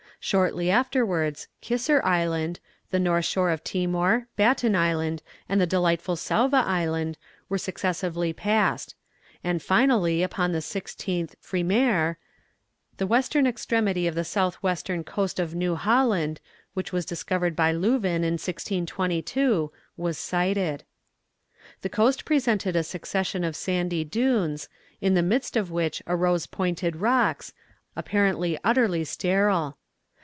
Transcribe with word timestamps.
Shortly 0.23 0.69
afterwards, 0.69 1.47
Kisser 1.61 1.99
Island, 2.05 2.59
the 2.91 2.99
north 2.99 3.25
shore 3.25 3.49
of 3.49 3.63
Timor, 3.63 4.27
Baton 4.35 4.75
Island, 4.75 5.23
and 5.49 5.59
the 5.59 5.65
delightful 5.65 6.15
Sauva 6.15 6.63
Island, 6.63 7.17
were 7.49 7.57
successively 7.57 8.31
passed; 8.31 8.93
and 9.43 9.63
finally, 9.63 10.21
upon 10.21 10.51
the 10.51 10.59
16th 10.59 11.33
"Frimaire," 11.41 12.17
the 12.97 13.07
western 13.07 13.47
extremity 13.47 14.05
of 14.05 14.13
the 14.13 14.23
south 14.23 14.53
western 14.61 15.03
coast 15.03 15.39
of 15.39 15.55
New 15.55 15.73
Holland, 15.73 16.39
which 16.75 16.93
was 16.93 17.03
discovered 17.03 17.55
by 17.55 17.71
Leuwin 17.71 18.21
in 18.23 18.33
1622, 18.37 19.71
was 19.97 20.19
sighted. 20.19 20.83
The 21.81 21.89
coast 21.89 22.25
presented 22.25 22.75
a 22.75 22.83
succession 22.83 23.43
of 23.43 23.55
sandy 23.55 24.03
dunes, 24.03 24.69
in 25.01 25.15
the 25.15 25.23
midst 25.23 25.57
of 25.57 25.71
which 25.71 26.03
arose 26.05 26.45
pointed 26.45 26.97
rocks, 26.97 27.53
apparently 27.95 28.59
utterly 28.63 29.03
sterile. 29.03 29.79